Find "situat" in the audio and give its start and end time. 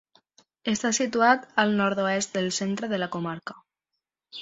0.99-1.45